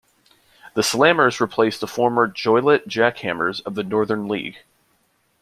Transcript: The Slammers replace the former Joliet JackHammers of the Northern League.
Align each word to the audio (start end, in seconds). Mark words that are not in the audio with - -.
The 0.73 0.81
Slammers 0.81 1.39
replace 1.39 1.77
the 1.77 1.85
former 1.85 2.25
Joliet 2.25 2.87
JackHammers 2.87 3.61
of 3.67 3.75
the 3.75 3.83
Northern 3.83 4.27
League. 4.27 4.57